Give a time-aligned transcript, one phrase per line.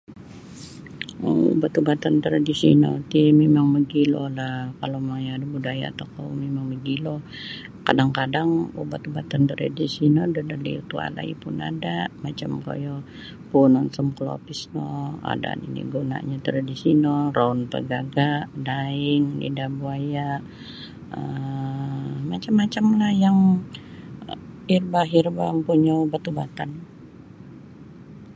[1.27, 7.15] um ubat-ubatan tradisional ti mimang mogilolah kalau maya' da budaya tokou mimang mogilo.
[7.85, 8.49] Kadang-kadang
[8.81, 12.95] ubat-ubatan tradisional da liliut walai pun ada' macam koyo
[13.49, 14.85] puun onsom kolopis no
[15.31, 18.37] ada' nini' guna'nyo tradisional roun pagaga'
[18.69, 20.29] daing lidah budaya
[21.17, 23.11] um macam-macamlah
[24.71, 26.69] hirba-hirba ompunyo ubat-ubatan.